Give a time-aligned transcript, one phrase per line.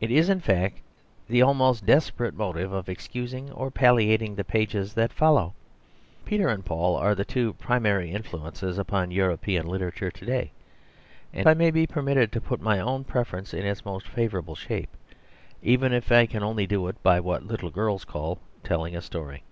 [0.00, 0.78] It is in fact
[1.28, 5.54] the almost desperate motive of excusing or palliating the pages that follow.
[6.24, 10.52] Peter and Paul are the two primary influences upon European literature to day;
[11.32, 14.90] and I may be permitted to put my own preference in its most favourable shape,
[15.64, 19.42] even if I can only do it by what little girls call telling a story.